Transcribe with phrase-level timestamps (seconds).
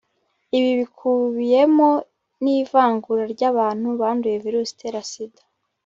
[0.57, 1.89] ibi bikubiyemo
[2.43, 5.43] n'ivangura ry'abantu banduye virusi itera sida